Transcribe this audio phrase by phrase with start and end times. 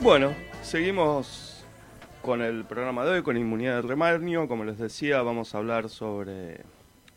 [0.00, 0.32] Bueno,
[0.62, 1.64] seguimos
[2.22, 4.46] con el programa de hoy, con inmunidad de rebaño.
[4.46, 6.60] Como les decía, vamos a hablar sobre...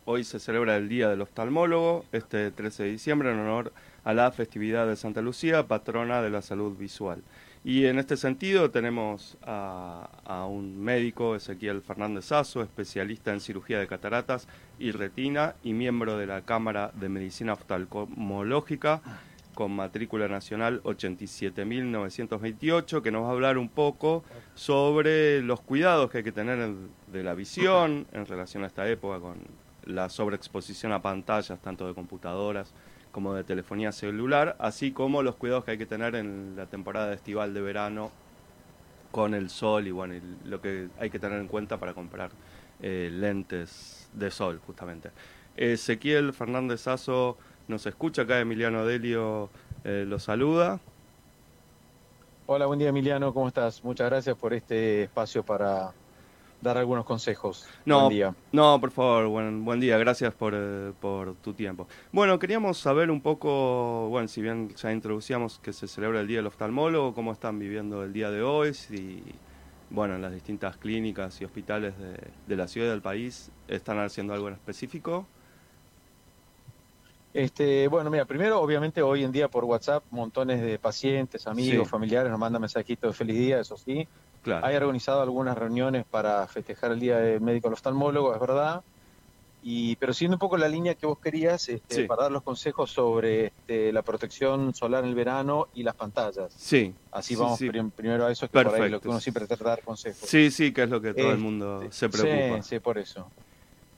[0.04, 3.72] Hoy se celebra el Día del Oftalmólogo, este 13 de diciembre, en honor
[4.02, 7.22] a la festividad de Santa Lucía, patrona de la salud visual.
[7.62, 13.78] Y en este sentido tenemos a, a, un médico, Ezequiel Fernández Sazo, especialista en cirugía
[13.78, 14.48] de cataratas
[14.80, 19.02] y retina y miembro de la Cámara de Medicina Oftalmológica
[19.54, 24.24] con matrícula nacional 87.928, que nos va a hablar un poco
[24.54, 26.70] sobre los cuidados que hay que tener
[27.08, 29.36] de la visión en relación a esta época con
[29.84, 32.72] la sobreexposición a pantallas, tanto de computadoras
[33.10, 37.12] como de telefonía celular, así como los cuidados que hay que tener en la temporada
[37.12, 38.10] estival de verano
[39.10, 42.30] con el sol y bueno, lo que hay que tener en cuenta para comprar
[42.80, 45.10] eh, lentes de sol, justamente.
[45.56, 47.36] Ezequiel Fernández Sazo
[47.68, 49.50] nos escucha acá, Emiliano Delio
[49.84, 50.80] eh, lo saluda.
[52.46, 53.82] Hola, buen día Emiliano, ¿cómo estás?
[53.84, 55.92] Muchas gracias por este espacio para
[56.60, 57.66] dar algunos consejos.
[57.84, 58.34] No, buen día.
[58.52, 61.88] No, por favor, buen, buen día, gracias por, eh, por tu tiempo.
[62.12, 66.38] Bueno, queríamos saber un poco, bueno, si bien ya introducíamos que se celebra el Día
[66.38, 69.22] del Oftalmólogo, cómo están viviendo el día de hoy, si,
[69.90, 72.16] bueno, en las distintas clínicas y hospitales de,
[72.46, 75.26] de la ciudad y del país están haciendo algo en específico.
[77.34, 81.90] Este, bueno, mira, primero, obviamente hoy en día por WhatsApp, montones de pacientes, amigos, Sí.
[81.90, 84.06] familiares nos mandan mensajitos de feliz día, eso sí.
[84.42, 84.66] Claro.
[84.66, 88.82] Hay organizado algunas reuniones para festejar el Día del Médico al Oftalmólogo, es verdad.
[89.64, 92.02] Y, pero siguiendo un poco la línea que vos querías, este, Sí.
[92.04, 96.52] para dar los consejos sobre este, la protección solar en el verano y las pantallas.
[96.56, 96.92] Sí.
[97.12, 97.68] Así sí, vamos sí.
[97.70, 99.00] prim- primero a eso, que por ahí lo Perfecto.
[99.02, 100.28] que uno siempre trata de dar consejos.
[100.28, 102.62] Sí, sí, que es lo que todo el Este, mundo se preocupa.
[102.62, 103.28] Sí, sí, por eso.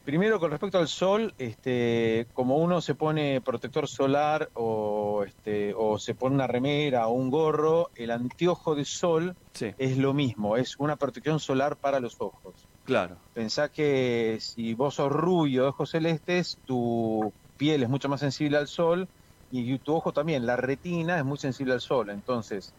[0.04, 5.98] Primero, con respecto al sol, este, como uno se pone protector solar o, este, o
[5.98, 10.56] se pone una remera o un gorro, el anteojo de sol Sí, es lo mismo,
[10.56, 12.68] es una protección solar para los ojos.
[12.82, 13.16] claro.
[13.32, 18.58] Pensá que si vos sos rubio de ojos celestes, tu piel es mucho más sensible
[18.58, 19.08] al sol
[19.50, 22.10] y tu ojo también, la retina es muy sensible al sol.
[22.10, 22.74] Entonces,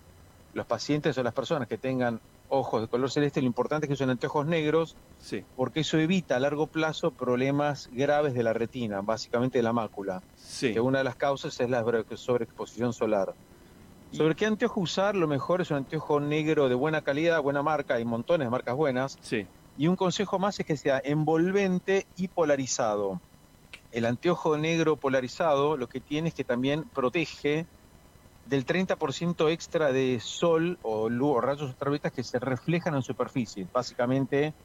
[0.53, 2.19] los pacientes o las personas que tengan
[2.49, 6.35] ojos de color celeste, lo importante es que usen anteojos negros Sí, porque eso evita
[6.35, 10.73] a largo plazo problemas graves de la retina, básicamente de la mácula, sí.
[10.73, 13.33] que una de las causas es la sobre- sobreexposición solar.
[14.11, 15.15] ¿Sobre qué anteojo usar?
[15.15, 18.75] Lo mejor es un anteojo negro de buena calidad, buena marca, hay montones de marcas
[18.75, 19.45] buenas, Sí,
[19.77, 23.19] y un consejo más es que sea envolvente y polarizado.
[23.91, 27.65] El anteojo negro polarizado lo que tiene es que también protege
[28.45, 33.67] del 30% extra de sol o, luz, o rayos ultravioletas que se reflejan en superficie.
[33.73, 34.55] Básicamente,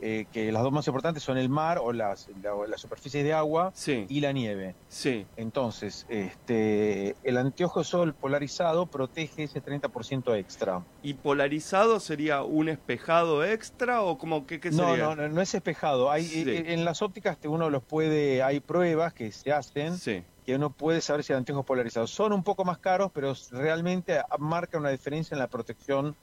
[0.00, 3.32] eh, que las dos más importantes son el mar o las, la- las superficies de
[3.32, 4.76] agua sí, y la nieve.
[4.88, 5.28] sí.
[5.36, 10.84] Entonces, este, el anteojo sol polarizado protege ese 30% extra.
[11.00, 15.04] ¿Y polarizado sería un espejado extra o como que qué No, sería?
[15.04, 16.10] no, no, no es espejado.
[16.10, 16.44] Hay, Sí.
[16.46, 20.70] eh, En las ópticas uno los puede, hay pruebas que se hacen Sí, que uno
[20.70, 22.06] puede saber si el anteojo es polarizado.
[22.06, 26.14] Son un poco más caros, pero realmente marca una diferencia en la protección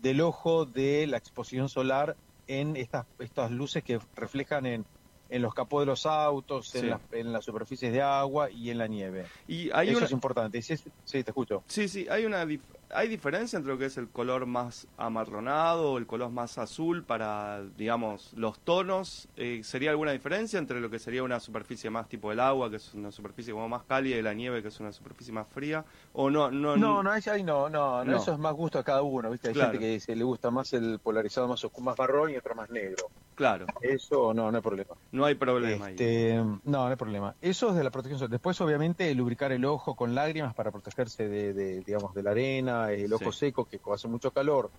[0.00, 4.84] del ojo de la exposición solar en estas, estas luces que reflejan en,
[5.30, 6.78] en los capós de los autos, Sí.
[6.78, 9.26] en, las, en las superficies de agua y en la nieve.
[9.48, 10.06] y hay Eso una...
[10.06, 10.58] es importante.
[10.58, 11.64] Es- sí, te escucho.
[11.66, 12.44] Sí, sí, hay una
[12.90, 17.02] hay diferencia entre lo que es el color más amarronado o el color más azul
[17.04, 19.28] para, digamos, los tonos.
[19.36, 22.76] Eh, ¿Sería alguna diferencia entre lo que sería una superficie más tipo el agua, que
[22.76, 25.84] es una superficie como más cálida, y la nieve, que es una superficie más fría?
[26.12, 26.50] ¿O no?
[26.50, 28.16] No, No, no, es- ahí no, no, no, No.
[28.18, 29.48] eso es más gusto a cada uno, ¿viste?
[29.48, 29.72] Hay Claro.
[29.72, 32.68] gente que dice, le gusta más el polarizado más oscuro, más marrón y otro más
[32.70, 33.06] negro.
[33.34, 34.94] Claro, Eso no, no hay problema.
[35.10, 35.94] no hay problema ahí.
[35.94, 37.34] Este, no, no hay problema.
[37.40, 38.30] Eso es de la protección solar.
[38.30, 42.83] Después, obviamente, lubricar el ojo con lágrimas para protegerse de, de, digamos, de la arena,
[42.92, 43.38] el ojo Sí.
[43.38, 44.72] seco, que hace mucho calor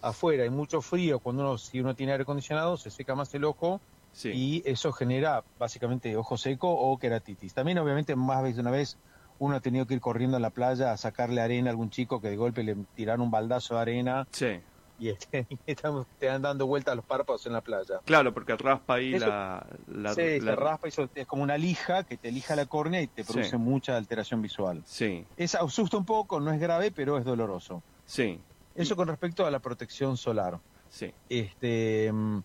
[0.00, 3.44] afuera y mucho frío, cuando uno, si uno tiene aire acondicionado, se seca más el
[3.44, 3.82] ojo
[4.12, 7.54] Sí, y eso genera básicamente ojo seco o queratitis.
[7.54, 8.98] También, obviamente, más veces de una vez,
[9.38, 12.20] uno ha tenido que ir corriendo a la playa a sacarle arena a algún chico
[12.20, 14.62] que de golpe le tiraron un baldazo de arena sí.
[14.98, 18.00] Y este, están- te dan dando vueltas los párpados en la playa.
[18.04, 21.42] Claro, porque raspa ahí Eso- la, la, sí, la- se raspa y eso es como
[21.42, 23.32] una lija que te lija la córnea y te Sí.
[23.32, 24.82] produce mucha alteración visual.
[24.84, 27.82] Sí, Es asusta un poco, no es grave, pero es doloroso.
[28.04, 28.40] sí,
[28.74, 30.60] Eso con respecto a la protección solar.
[30.88, 31.12] sí.
[31.28, 32.40] Este, mm,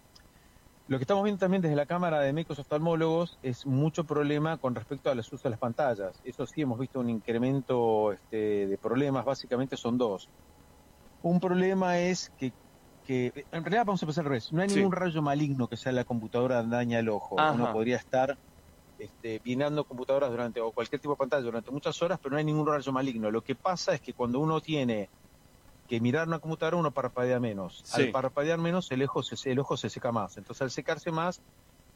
[0.88, 4.76] lo que estamos viendo también desde la Cámara de Médicos Oftalmólogos es mucho problema con
[4.76, 6.20] respecto a los usos de las pantallas.
[6.24, 10.30] Eso sí, hemos visto un incremento este, de problemas, básicamente son dos.
[11.24, 12.54] Un problema es que,
[13.08, 14.75] que en realidad vamos a empezar al revés, no hay Sí.
[14.75, 17.40] ningún rayo maligno que sea la computadora daña el ojo.
[17.40, 17.54] Ajá.
[17.54, 18.38] Uno podría estar
[19.00, 22.44] este, mirando computadoras durante o cualquier tipo de pantalla durante muchas horas, pero no hay
[22.46, 23.31] ningún rayo maligno.
[23.31, 25.10] Lo que pasa es que cuando uno tiene
[25.88, 27.84] que mirar una computadora uno parpadea menos.
[27.94, 30.38] Al parpadear menos el ojo, se, el ojo se seca más.
[30.38, 31.42] Entonces al secarse más,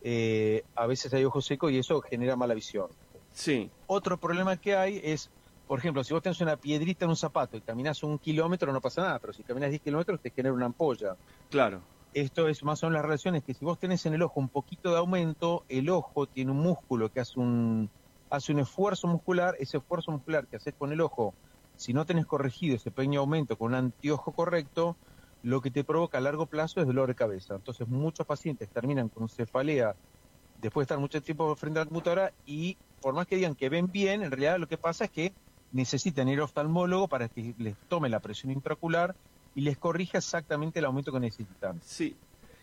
[0.01, 2.87] eh, a veces hay ojo seco y eso genera mala visión.
[3.31, 3.69] Sí.
[3.87, 5.29] Otro problema que hay es,
[5.67, 8.79] por ejemplo, si vos tenés una piedrita en un zapato y caminas un kilómetro no
[8.79, 11.17] pasa nada, pero si caminas 10 kilómetros te genera una ampolla.
[11.49, 11.81] Claro.
[12.13, 14.49] Esto es más o menos las relaciones que si vos tenés en el ojo un
[14.49, 17.89] poquito de aumento, el ojo tiene un músculo que hace un,
[18.29, 21.33] hace un esfuerzo muscular, ese esfuerzo muscular que haces con el ojo
[21.75, 24.97] si no tenés corregido ese pequeño aumento con un anteojo correcto,
[25.43, 27.55] lo que te provoca a largo plazo es dolor de cabeza.
[27.55, 29.95] Entonces muchos pacientes terminan con cefalea
[30.59, 33.69] después de estar mucho tiempo frente a la computadora y por más que digan que
[33.69, 35.33] ven bien, en realidad lo que pasa es que
[35.71, 39.15] necesitan ir al oftalmólogo para que les tome la presión intraocular
[39.55, 41.81] y les corrija exactamente el aumento que necesitan.
[41.83, 42.15] Sí,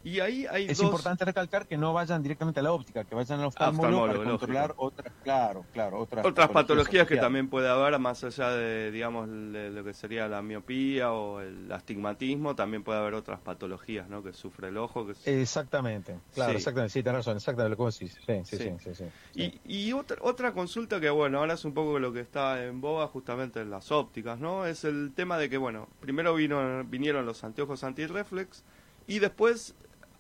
[0.04, 3.40] y ahí hay es importante recalcar que no vayan directamente a la óptica, que vayan
[3.40, 8.22] al oftalmólogo, para controlar otras, claro, claro, otras, otras patologías, que también puede haber, más
[8.22, 13.40] allá de, digamos, lo que sería la miopía o el astigmatismo, también puede haber otras
[13.40, 14.22] patologías, ¿no?
[14.22, 15.06] Que sufre el ojo.
[15.06, 18.18] Que Exactamente, claro, exactamente, sí, tenés razón, exactamente lo que vos decís.
[18.26, 18.94] Sí, sí, sí.
[18.94, 19.04] sí,
[19.34, 22.82] y, y otra, otra consulta que, bueno, ahora es un poco lo que está en
[22.82, 24.66] boga justamente en las ópticas, ¿no?
[24.66, 28.64] Es el tema de que, bueno, primero vino, vinieron los anteojos antirreflex
[29.06, 29.74] y después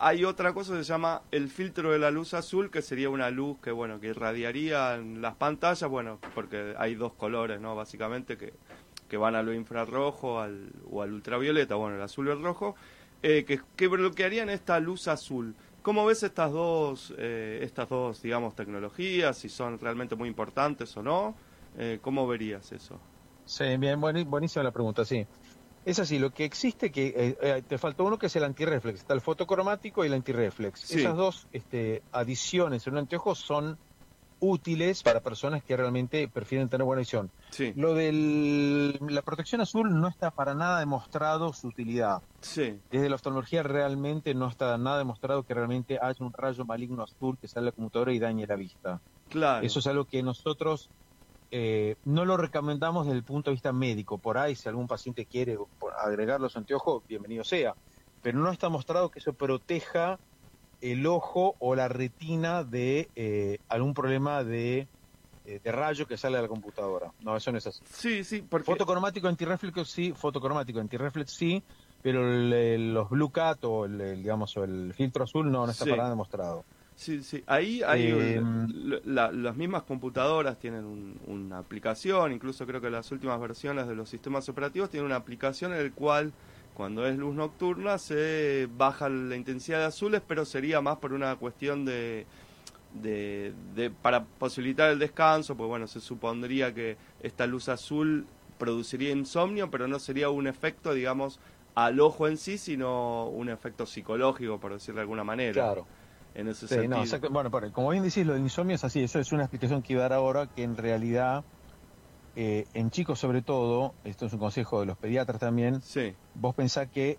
[0.04, 3.30] hay otra cosa que se llama el filtro de la luz azul, que sería una
[3.30, 7.74] luz que, bueno, que irradiaría en las pantallas, bueno, porque hay dos colores, ¿no?
[7.74, 8.52] Básicamente que,
[9.08, 12.76] que van a lo infrarrojo al, o al ultravioleta, bueno, el azul y el rojo,
[13.22, 15.54] eh, que, que bloquearían esta luz azul.
[15.80, 19.38] ¿Cómo ves estas dos, eh, estas dos, digamos, tecnologías?
[19.38, 21.34] Si son realmente muy importantes o no.
[21.78, 23.00] Eh, ¿Cómo verías eso?
[23.46, 25.26] Sí, bien, buenísima la pregunta, sí.
[25.84, 29.00] Es así, lo que existe que eh, eh, te faltó uno que es el antirreflex,
[29.00, 30.90] está el fotocromático y el antirreflex.
[30.90, 33.78] Esas dos este, adiciones en un anteojo son
[34.40, 37.30] útiles para personas que realmente prefieren tener buena visión.
[37.76, 42.22] Lo de la protección azul no está para nada demostrado su utilidad.
[42.90, 47.38] Desde la oftalmología realmente no está nada demostrado que realmente haya un rayo maligno azul
[47.38, 49.00] que sale de la computadora y dañe la vista.
[49.30, 49.64] Claro.
[49.64, 50.90] Eso es algo que nosotros
[51.56, 54.18] eh, no lo recomendamos desde el punto de vista médico.
[54.18, 55.56] Por ahí, si algún paciente quiere
[56.04, 57.76] agregar los anteojos, bienvenido sea.
[58.22, 60.18] Pero no está mostrado que eso proteja
[60.80, 64.88] el ojo o la retina de eh, algún problema de,
[65.46, 67.12] eh, de, rayo que sale de la computadora.
[67.20, 67.84] No, eso no es así.
[67.88, 68.64] Sí, sí, porque...
[68.64, 71.62] Fotocromático antirreflex sí, fotocromático antirreflex sí,
[72.02, 75.98] pero los Blue Cat o el, digamos, o el filtro azul no, no está para
[75.98, 76.64] nada demostrado.
[76.96, 77.42] Sí, sí.
[77.46, 78.42] Ahí hay eh,
[79.04, 84.48] las mismas computadoras tienen una aplicación, incluso creo que las últimas versiones de los sistemas
[84.48, 86.32] operativos tienen una aplicación en el cual
[86.72, 91.34] cuando es luz nocturna se baja la intensidad de azules, pero sería más por una
[91.36, 92.26] cuestión de,
[92.94, 98.24] de, de para posibilitar el descanso, pues bueno, se supondría que esta luz azul
[98.58, 101.40] produciría insomnio, pero no sería un efecto, digamos,
[101.74, 105.54] al ojo en sí, sino un efecto psicológico, por decirlo de alguna manera.
[105.54, 105.86] Claro
[106.34, 107.30] en ese sentido.
[107.30, 110.04] Bueno, como bien decís, lo del insomnio es así, eso es una explicación que iba
[110.04, 111.44] a dar ahora, que en realidad,
[112.36, 116.14] eh, en chicos sobre todo, esto es un consejo de los pediatras también, sí.
[116.34, 117.18] vos pensás que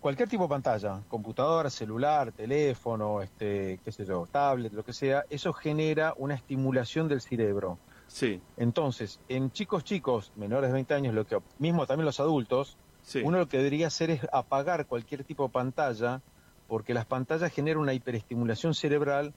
[0.00, 5.24] cualquier tipo de pantalla, computadora, celular, teléfono, este, qué sé yo, tablet, lo que sea,
[5.30, 7.78] eso genera una estimulación del cerebro.
[8.08, 8.40] Sí.
[8.56, 12.76] Entonces, en chicos chicos, menores de 20 años, lo que mismo también los adultos,
[13.22, 16.20] uno lo que debería hacer es apagar cualquier tipo de pantalla
[16.68, 19.32] porque las pantallas generan una hiperestimulación cerebral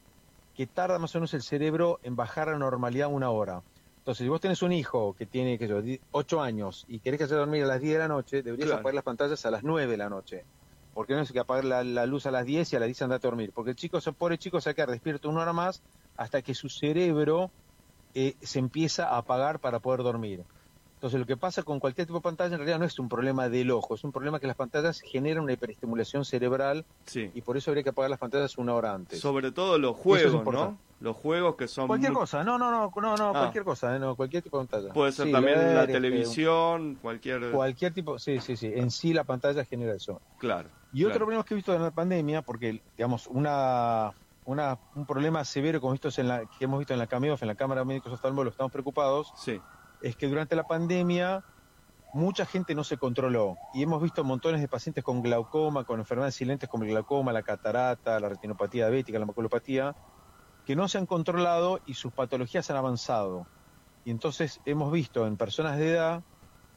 [0.56, 3.62] que tarda más o menos el cerebro en bajar a la normalidad una hora.
[4.00, 7.20] Entonces, si vos tenés un hijo que tiene, qué sé yo, 8 años y querés
[7.20, 9.64] que se dormir a las 10 de la noche, deberías apagar las pantallas a las
[9.64, 10.46] 9 de la noche.
[10.94, 13.28] Porque no es que apagar la, luz a las 10 y a las 10 andate
[13.28, 13.52] a dormir.
[13.54, 15.82] Porque el chico, ese pobre chico se va a quedar despierto una hora más
[16.18, 17.52] hasta que su cerebro
[18.16, 20.44] eh, se empieza a apagar para poder dormir.
[21.00, 23.48] Entonces, lo que pasa con cualquier tipo de pantalla en realidad no es un problema
[23.48, 26.84] del ojo, es un problema que las pantallas generan una hiperestimulación cerebral
[27.16, 29.18] y por eso habría que apagar las pantallas una hora antes.
[29.18, 30.78] Sobre todo los juegos, ¿no?
[31.00, 31.88] Los juegos que son...
[31.88, 33.32] Cualquier cosa, no, no, no, no, no ah.
[33.32, 34.00] cualquier cosa, ¿eh?
[34.00, 34.94] no, cualquier tipo de pantalla.
[34.94, 37.52] Puede ser también la este, televisión, cualquier...
[37.52, 40.20] Cualquier tipo, sí, sí, sí, en sí la pantalla genera eso.
[40.38, 40.68] Claro.
[40.92, 44.12] Y otro problema que he visto en la pandemia, porque, digamos, una,
[44.44, 47.56] una, un problema severo como en la, que hemos visto en la CAMEOF, en la
[47.56, 49.62] Cámara de Médicos Oftalmólogos, estamos preocupados, sí
[50.02, 51.44] es que durante la pandemia
[52.14, 56.36] mucha gente no se controló y hemos visto montones de pacientes con glaucoma, con enfermedades
[56.36, 59.96] silentes como el glaucoma, la catarata, la retinopatía diabética, la maculopatía,
[60.66, 63.46] que no se han controlado y sus patologías han avanzado.
[64.06, 66.24] Y entonces hemos visto en personas de edad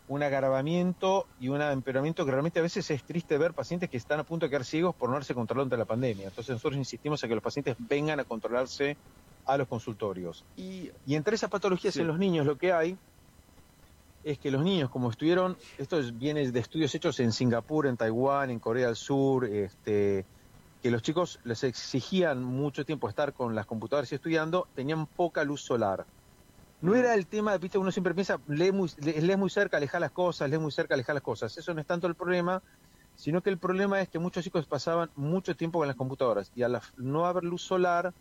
[0.08, 4.20] un agravamiento y un empeoramiento que realmente a veces es triste ver pacientes que están
[4.20, 6.28] a punto de quedar ciegos por no haberse controlado ante la pandemia.
[6.28, 8.96] Entonces nosotros insistimos en que los pacientes vengan a controlarse
[9.46, 10.44] a los consultorios.
[10.56, 12.96] Y, entre esas patologías en los niños lo que hay
[14.24, 18.50] es que los niños, como estuvieron, esto viene de estudios hechos en Singapur, en Taiwán,
[18.50, 20.24] en Corea del Sur, este,
[20.82, 25.44] que los chicos les exigían mucho tiempo estar con las computadoras y estudiando, tenían poca
[25.44, 26.04] luz solar.
[26.80, 30.10] No era el tema, viste, uno siempre piensa, lee muy, lee muy cerca, aleja las
[30.10, 31.56] cosas, lee muy cerca, aleja las cosas.
[31.56, 32.60] Eso no es tanto el problema,
[33.14, 36.62] sino que el problema es que muchos chicos pasaban mucho tiempo con las computadoras y
[36.62, 38.12] al no haber luz solar,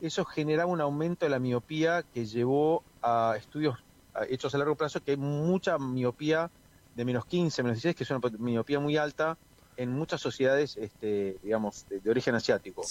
[0.00, 3.83] eso generaba un aumento de la miopía que llevó a estudios
[4.28, 6.50] hechos a largo plazo que hay mucha miopía
[6.94, 9.36] de menos 15, menos 16, que es una miopía muy alta
[9.76, 12.82] en muchas sociedades, este, digamos, de origen asiático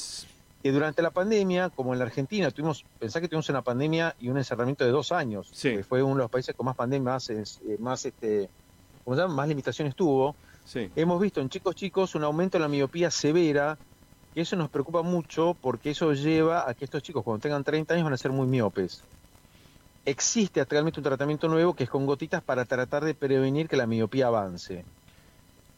[0.64, 4.30] que durante la pandemia, como en la Argentina, tuvimos, pensá que tuvimos una pandemia y
[4.30, 7.30] un encerramiento de dos años, que fue uno de los países con más pandemia, más,
[7.80, 8.50] más este,
[9.04, 9.34] ¿cómo se llama?
[9.34, 10.38] más limitaciones tuvo.
[10.96, 13.78] Hemos visto en chicos chicos un aumento en la miopía severa,
[14.34, 17.94] y eso nos preocupa mucho porque eso lleva a que estos chicos cuando tengan 30
[17.96, 19.04] años van a ser muy miopes.
[20.06, 23.88] Existe actualmente un tratamiento nuevo que es con gotitas para tratar de prevenir que la
[23.88, 24.84] miopía avance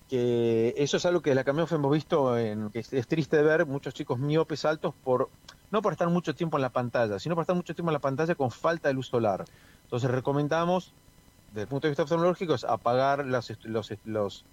[0.10, 3.66] que eso es algo que la Camiof hemos visto, en, que es, triste de ver
[3.66, 5.30] muchos chicos miopes altos por
[5.72, 8.00] no por estar mucho tiempo en la pantalla, sino por estar mucho tiempo en la
[8.00, 9.46] pantalla con falta de luz solar.
[9.84, 10.94] Entonces recomendamos,
[11.50, 14.46] desde el punto de vista oftalmológico, apagar los, los, los,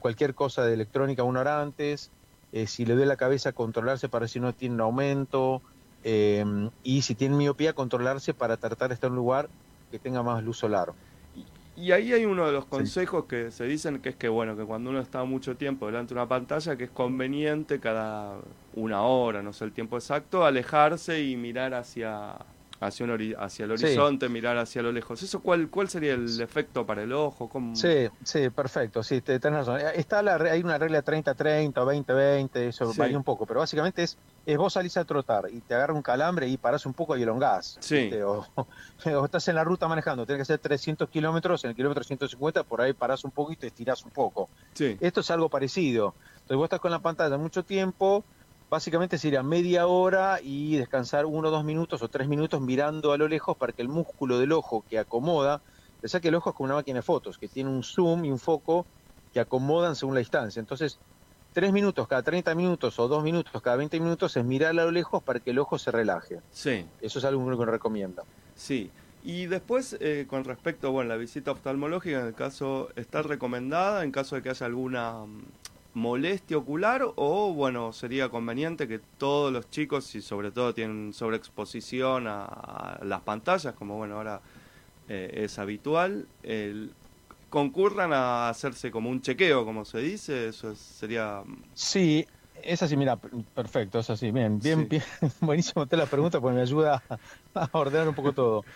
[0.00, 2.10] cualquier cosa de electrónica una hora antes,
[2.52, 5.60] eh, si le duele la cabeza, controlarse para si no tiene un aumento,
[6.08, 6.44] eh,
[6.84, 9.48] y si tiene miopía, controlarse para tratar de estar en un lugar
[9.90, 10.92] que tenga más luz solar.
[11.76, 14.64] Y ahí hay uno de los consejos que se dicen que es que bueno, que
[14.64, 18.38] cuando uno está mucho tiempo delante de una pantalla, que es conveniente cada
[18.76, 22.36] una hora, no sé el tiempo exacto, alejarse y mirar hacia
[22.80, 23.06] hacia,
[23.38, 25.22] hacia el horizonte, mirar hacia lo lejos.
[25.22, 27.50] ¿Eso cuál, cuál sería el efecto para el ojo?
[27.74, 29.80] Sí, sí, perfecto, sí, te, tenés razón.
[29.94, 34.18] Está la, hay una regla 30-30 o 20-20, eso varía un poco, pero básicamente es,
[34.44, 37.22] es vos salís a trotar y te agarra un calambre y parás un poco y
[37.22, 37.78] elongás.
[37.80, 38.10] Sí.
[39.06, 42.64] O, estás en la ruta manejando, tienes que hacer 300 kilómetros, en el kilómetro 150
[42.64, 44.48] por ahí parás un poco y te estirás un poco.
[44.72, 44.96] Sí.
[45.00, 46.14] Esto es algo parecido.
[46.34, 48.24] Entonces vos estás con la pantalla mucho tiempo,
[48.70, 53.28] básicamente sería media hora y descansar uno, dos minutos o tres minutos mirando a lo
[53.28, 55.60] lejos para que el músculo del ojo que acomoda,
[56.00, 58.30] pensá que el ojo es como una máquina de fotos, que tiene un zoom y
[58.30, 58.86] un foco
[59.32, 60.60] que acomodan según la distancia.
[60.60, 60.98] Entonces,
[61.52, 64.90] tres minutos cada 30 minutos o dos minutos cada 20 minutos es mirar a lo
[64.90, 66.40] lejos para que el ojo se relaje.
[66.50, 66.86] Sí.
[67.00, 68.24] Eso es algo que recomienda.
[68.54, 68.90] Sí.
[69.24, 74.12] Y después, eh, con respecto, bueno, la visita oftalmológica, en el caso, ¿está recomendada en
[74.12, 75.24] caso de que haya alguna
[75.96, 82.26] molestia ocular o bueno sería conveniente que todos los chicos y sobre todo tienen sobreexposición
[82.28, 84.42] a, las pantallas como bueno ahora
[85.08, 86.26] eh, es habitual
[87.48, 92.26] concurran a hacerse como un chequeo como se dice eso sería sí
[92.62, 95.02] es así mira perfecto es así bien bien, bien
[95.40, 97.02] buenísimo te la pregunta porque me ayuda
[97.54, 98.66] a ordenar un poco todo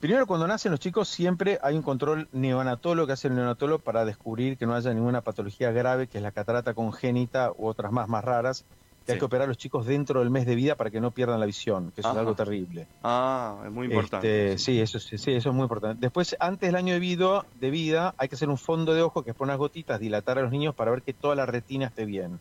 [0.00, 4.04] Primero, cuando nacen los chicos, siempre hay un control neonatólogo que hace el neonatólogo para
[4.04, 8.06] descubrir que no haya ninguna patología grave, que es la catarata congénita u otras más
[8.06, 8.66] más raras,
[9.06, 11.12] que hay que operar a los chicos dentro del mes de vida para que no
[11.12, 12.88] pierdan la visión, que eso es algo terrible.
[13.02, 14.52] Ah, es muy importante.
[14.52, 14.80] Este, sí.
[14.80, 15.98] eso, sí, eso es muy importante.
[16.00, 19.22] Después, antes del año de vida, de vida, hay que hacer un fondo de ojo
[19.22, 21.86] que es poner unas gotitas, dilatar a los niños para ver que toda la retina
[21.86, 22.38] esté bien.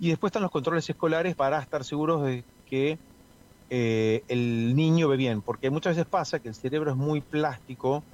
[0.00, 2.98] Y después están los controles escolares para estar seguros de que
[3.70, 8.04] eh, el niño ve bien, porque muchas veces pasa que el cerebro es muy plástico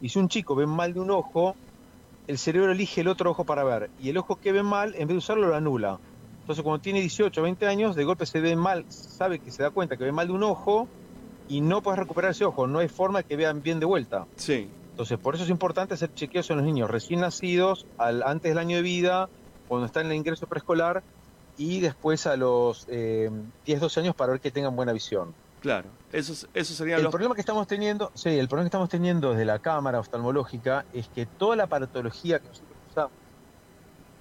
[0.00, 1.56] y si un chico ve mal de un ojo,
[2.26, 5.08] el cerebro elige el otro ojo para ver y el ojo que ve mal, en
[5.08, 5.98] vez de usarlo, lo anula.
[6.40, 9.62] Entonces cuando tiene 18 o 20 años, de golpe se ve mal, sabe que se
[9.62, 10.88] da cuenta que ve mal de un ojo
[11.48, 14.26] y no puedes recuperar ese ojo, no hay forma que vean bien de vuelta.
[14.36, 14.68] Sí.
[14.90, 18.58] Entonces por eso es importante hacer chequeos en los niños recién nacidos, al, antes del
[18.58, 19.28] año de vida,
[19.66, 21.02] cuando están en el ingreso preescolar,
[21.56, 23.30] y después a los eh,
[23.66, 25.34] 10, 12 años para ver que tengan buena visión.
[25.60, 29.32] Claro, eso, eso sería el problema que estamos teniendo, sí, el problema que estamos teniendo
[29.32, 33.12] desde la cámara oftalmológica es que toda la aparatología que nosotros usamos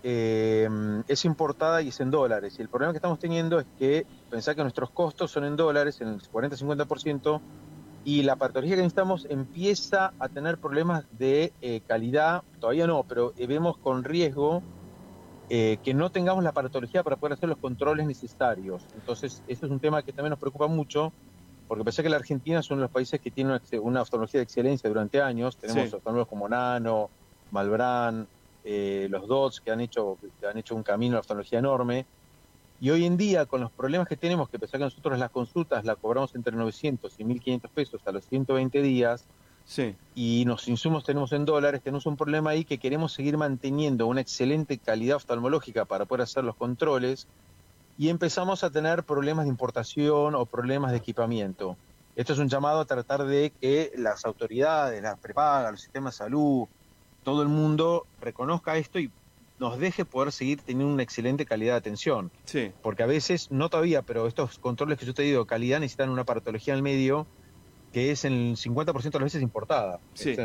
[0.04, 0.70] eh,
[1.08, 2.56] es importada y es en dólares.
[2.58, 6.02] Y el problema que estamos teniendo es que pensar que nuestros costos son en dólares,
[6.02, 7.42] en el 40-50%,
[8.06, 13.34] y la aparatología que necesitamos empieza a tener problemas de eh, calidad, todavía no, pero
[13.38, 14.64] vemos con riesgo
[15.50, 18.86] eh, que no tengamos la aparatología para poder hacer los controles necesarios.
[18.94, 21.12] Entonces, eso es un tema que también nos preocupa mucho,
[21.68, 24.44] porque pensé que la Argentina es uno de los países que tiene una, oftalmología de
[24.44, 25.58] excelencia durante años.
[25.58, 27.10] Tenemos oftalmólogos como Nano,
[27.52, 28.28] Malbrán,
[28.64, 32.06] eh, los DOTS, que han hecho, que han hecho un camino de oftalmología enorme.
[32.82, 35.84] Y hoy en día, con los problemas que tenemos, que pensé que nosotros las consultas
[35.84, 39.26] las cobramos entre 900 y 1.500 pesos a los 120 días,
[40.16, 44.22] y los insumos tenemos en dólares, tenemos un problema ahí que queremos seguir manteniendo una
[44.22, 47.28] excelente calidad oftalmológica para poder hacer los controles
[47.98, 51.78] y empezamos a tener problemas de importación o problemas de equipamiento.
[52.16, 56.26] Esto es un llamado a tratar de que las autoridades, las prepagas, los sistemas de
[56.26, 56.68] salud,
[57.24, 59.12] todo el mundo reconozca esto y
[59.60, 62.32] nos deje poder seguir teniendo una excelente calidad de atención.
[62.46, 62.72] Sí.
[62.82, 66.24] Porque a veces, no todavía, pero estos controles que yo te digo, calidad necesitan una
[66.24, 67.28] patología en el medio
[67.94, 70.00] que es en el 50% de las veces importada.
[70.14, 70.36] Sí.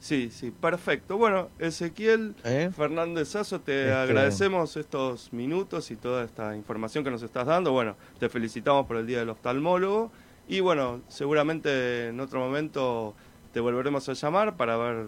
[0.00, 1.16] Sí, sí, perfecto.
[1.16, 2.70] Bueno, Ezequiel ¿Eh?
[2.76, 7.72] Fernández Sazo, te este- agradecemos estos minutos y toda esta información que nos estás dando.
[7.72, 10.12] Bueno, te felicitamos por el Día del Oftalmólogo
[10.46, 13.14] y bueno, seguramente en otro momento
[13.52, 15.04] te volveremos a llamar para ver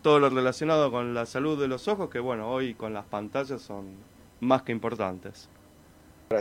[0.00, 3.60] todo lo relacionado con la salud de los ojos, que bueno, hoy con las pantallas
[3.60, 3.94] son
[4.40, 5.50] más que importantes.